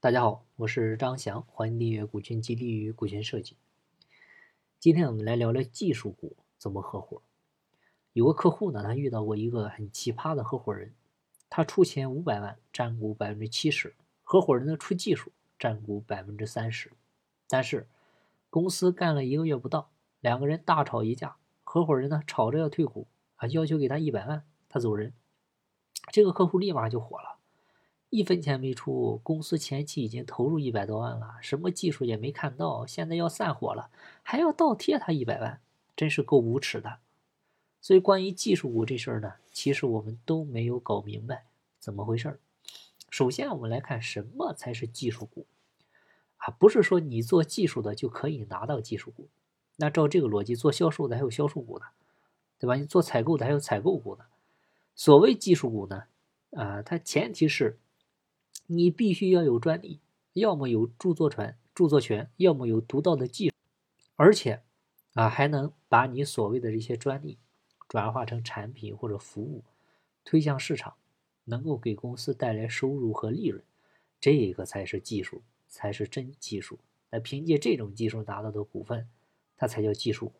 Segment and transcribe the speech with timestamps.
[0.00, 3.56] 大家好，我是张翔，欢迎订阅股权激励与股权设计。
[4.78, 7.20] 今天我们来聊聊技术股怎么合伙。
[8.12, 10.94] 有个客户呢，他遇到过一个很奇葩的合伙人，
[11.50, 16.92] 他出钱五百万，占股百分之七十，合伙人呢出技术，占股百分之三十。
[17.48, 17.88] 但是
[18.50, 19.90] 公司干了一个月不到，
[20.20, 25.12] 两个人大吵一架，合伙人呢吵着要退股啊，要求给他一百万，他走人。
[26.12, 27.37] 这个客户立马就火了。
[28.10, 33.90] 一分钱没出，公司前期已经投入一百多万了，什么技术也没看到，现在要散伙了，
[34.22, 35.60] 还要倒贴他一百万，
[35.94, 37.00] 真是够无耻的。
[37.82, 41.44] 所以，关于技术股这事儿呢，其实我们都没有搞明白
[41.78, 42.38] 怎么回事儿。
[43.10, 45.44] 首先，我们来看什么才是技术股
[46.38, 46.48] 啊？
[46.58, 49.28] 不是说你做技术的就可以拿到技术股。
[49.76, 51.84] 那照这个逻辑，做销售的还有销售股呢，
[52.58, 52.74] 对吧？
[52.76, 54.24] 你做采购的还有采购股呢。
[54.94, 56.04] 所谓技术股呢，
[56.52, 57.78] 啊，它前提是。
[58.70, 59.98] 你必须要有专利，
[60.34, 63.54] 要么有著作权，著作权，要么有独到的技术，
[64.14, 64.62] 而且，
[65.14, 67.38] 啊，还能把你所谓的这些专利
[67.88, 69.64] 转化成产品或者服务，
[70.22, 70.96] 推向市场，
[71.44, 73.64] 能够给公司带来收入和利润，
[74.20, 76.78] 这个才是技术，才是真技术。
[77.08, 79.08] 那凭借这种技术拿到的股份，
[79.56, 80.34] 它才叫技术股。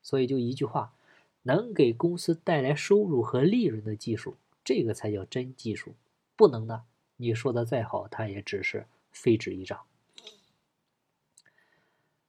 [0.00, 0.94] 所以就一句话，
[1.42, 5.94] 能给公司带来收入和利润的技术，这个才叫真技术。
[6.34, 6.84] 不能的。
[7.20, 9.78] 你说的再好，它也只是废纸一张。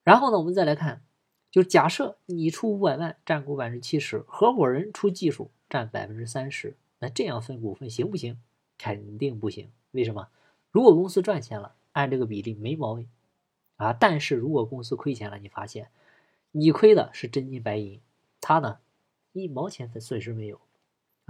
[0.03, 1.01] 然后呢，我们再来看，
[1.49, 8.37] 就假设你出五百万，占股百分之七十，合伙人出技术占百分之三十，那这样分股份行不行？
[8.77, 9.71] 肯定不行。
[9.91, 10.27] 为什么？
[10.71, 13.07] 如果公司赚钱了，按这个比例没毛病
[13.77, 13.93] 啊。
[13.93, 15.89] 但是如果公司亏钱了，你发现
[16.51, 18.01] 你亏的是真金白银，
[18.41, 18.79] 他呢
[19.31, 20.59] 一毛钱的损失没有。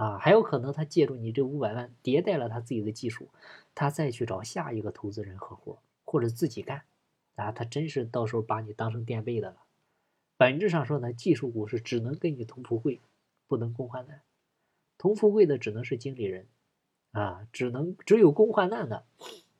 [0.02, 3.28] 啊，还有可能他借助你这五百万迭代了他自己的技术，
[3.72, 6.82] 他再去找下一个投资人合伙或者自己干，
[7.36, 9.62] 啊，他真是到时候把你当成垫背的了。
[10.36, 13.00] 本质上说呢，技术股是只能跟你同富贵，
[13.46, 14.22] 不能共患难。
[14.98, 16.48] 同富贵的只能是经理人，
[17.12, 19.04] 啊，只能只有共患难的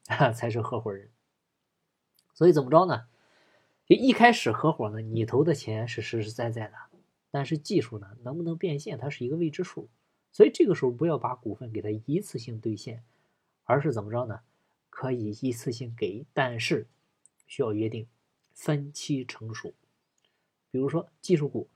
[0.08, 1.08] 啊才是合伙人。
[2.34, 3.06] 所以怎么着呢？
[3.86, 6.74] 就一开始合伙呢，你投的钱是实实在在的，
[7.30, 9.88] 但是技术呢能不能变现，它是一个未知数。
[10.32, 13.04] 所以这个时候不要把股份给他一次性兑现，
[13.64, 14.40] 而是怎么着呢？
[14.88, 16.86] 可以一次性给，但是
[17.46, 18.06] 需要约定
[18.52, 19.72] 分期成熟。
[20.70, 21.68] 比如说技术股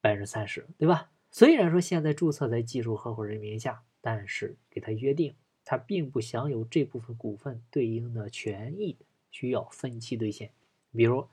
[0.00, 1.10] 百分之三十，对吧？
[1.30, 5.34] 虽然说现在注册在技术合伙人名下，但是给他约定，
[5.64, 8.96] 他并不享有这部分股份对应的权益，
[9.30, 10.52] 需要分期兑现。
[10.92, 11.26] 比如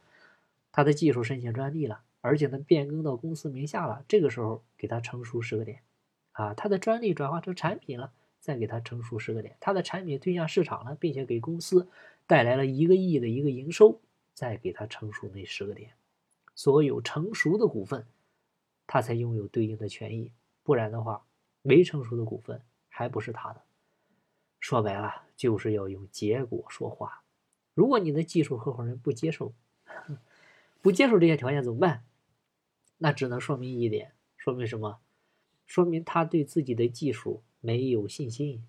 [0.72, 5.82] 他的技术申请专利了，而且呢变更到公司名下了，这个时候给他成熟十个点。
[6.32, 11.88] 啊，他的专利转化成产品了，再给他成熟十个点；他的产品推向市场了，并且给公司
[12.28, 14.00] 带来了一个亿的一个营收，
[14.34, 15.92] 再给他成熟那十个点。
[16.56, 18.06] 所有成熟的股份，
[18.88, 20.32] 他才拥有对应的权益，
[20.64, 21.26] 不然的话，
[21.62, 23.62] 没成熟的股份还不是他的。
[24.60, 27.24] 说白了，就是要用结果说话。
[27.74, 29.54] 如果你的技术合伙人不接受，
[30.82, 32.04] 不接受这些条件怎么办？
[32.98, 35.00] 那只能说明一点，说明什么？
[35.72, 38.68] 说明他对自己的技术没有信心。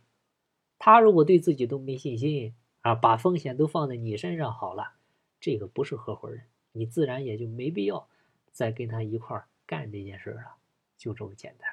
[0.78, 4.92] 他如果对自己都没信心啊，把风险都放在你身上好了，
[5.40, 8.08] 这个不是合伙人，你自然也就没必要
[8.52, 10.54] 再跟他一块儿干这件事了，
[10.96, 11.68] 就这么简单。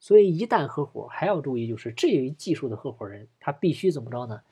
[0.00, 4.42] 所以一旦合伙，还要注意，就是这一技术的合伙人，他必须怎么着呢？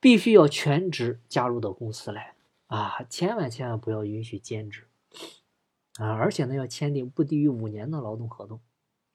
[0.00, 2.34] 必须要全职加入到公司来
[2.66, 4.88] 啊，千万千万不要允许兼职
[5.98, 8.60] 啊，而且呢，要签订不低于五年的劳动合同。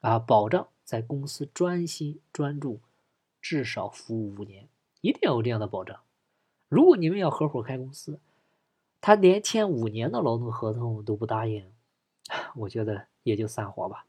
[0.07, 2.79] 啊，保障在公司专心专注，
[3.41, 4.69] 至少服务五年，
[5.01, 5.99] 一定要有这样的保障。
[6.69, 8.21] 如果你们要合伙开公司，
[9.01, 11.69] 他连签五年的劳动合同都不答应，
[12.55, 14.05] 我觉得也就散伙吧，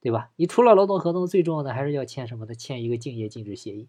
[0.00, 0.30] 对吧？
[0.36, 2.54] 你除了劳动合同，最重要的还是要签什么的？
[2.54, 3.88] 签一个竞业禁止协议。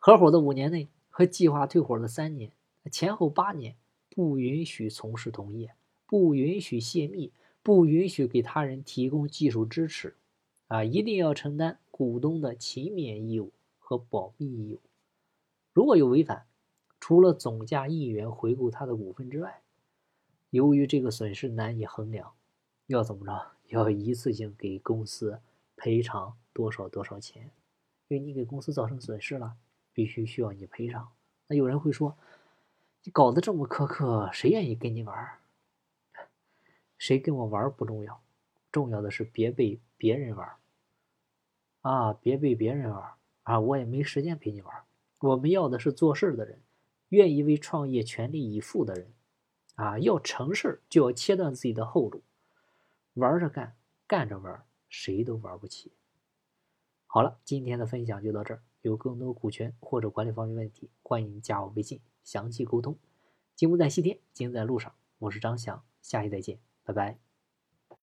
[0.00, 2.50] 合伙的五年内和计划退伙的三年
[2.90, 3.76] 前后八年，
[4.08, 5.76] 不允许从事同业，
[6.06, 7.30] 不允许泄密。
[7.62, 10.16] 不允许给他人提供技术支持，
[10.68, 14.80] 啊，一定要承担股东的勤勉义务和保密义务。
[15.72, 16.46] 如果有违反，
[16.98, 19.62] 除了总价一元回购他的股份之外，
[20.50, 22.32] 由于这个损失难以衡量，
[22.86, 23.52] 要怎么着？
[23.68, 25.40] 要一次性给公司
[25.76, 27.50] 赔偿多少多少钱？
[28.08, 29.54] 因为你给公司造成损失了，
[29.92, 31.08] 必须需要你赔偿。
[31.46, 32.16] 那有人会说，
[33.04, 35.39] 你搞得这么苛刻，谁愿意跟你玩？
[37.00, 38.22] 谁跟我玩不重要，
[38.70, 40.56] 重要的是别被别人玩
[41.80, 42.12] 啊！
[42.12, 43.14] 别被别人玩
[43.44, 43.58] 啊！
[43.58, 44.84] 我也没时间陪你玩，
[45.20, 46.60] 我们要的是做事的人，
[47.08, 49.14] 愿意为创业全力以赴的人。
[49.76, 52.22] 啊，要成事就要切断自己的后路，
[53.14, 53.74] 玩着干，
[54.06, 55.92] 干着玩，谁都玩不起。
[57.06, 58.62] 好了，今天的分享就到这儿。
[58.82, 62.94] 有更多股权或者管理方面问题，欢迎加我微信详细沟通。
[63.56, 64.94] 金不在西天，金在路上。
[65.20, 66.58] 我是张翔，下期再见，
[66.92, 67.29] 拜拜。